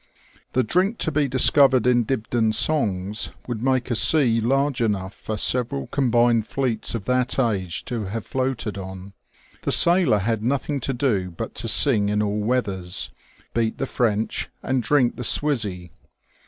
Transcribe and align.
The 0.53 0.63
drink 0.63 0.97
to 0.97 1.11
be 1.11 1.27
discovered 1.27 1.85
in 1.85 2.05
Dibdin's 2.05 2.57
songs 2.57 3.29
would 3.47 3.59
m«ke 3.59 3.91
a 3.91 3.95
sea 3.95 4.41
large 4.41 4.81
enough 4.81 5.13
for 5.13 5.37
several 5.37 5.85
combined 5.85 6.47
fleets 6.47 6.95
of 6.95 7.05
that 7.05 7.37
age 7.37 7.85
to 7.85 8.05
have 8.05 8.25
floated 8.25 8.79
on. 8.79 9.13
The 9.61 9.71
sailor 9.71 10.17
had 10.17 10.41
nothing 10.41 10.79
to 10.79 10.93
do 10.95 11.29
but 11.29 11.53
to 11.53 11.67
sing 11.67 12.09
in 12.09 12.23
all 12.23 12.39
weathers, 12.39 13.11
beat 13.53 13.77
the 13.77 13.85
French, 13.85 14.49
and 14.63 14.81
drink 14.81 15.17
the 15.17 15.23
"swizzy." 15.23 15.91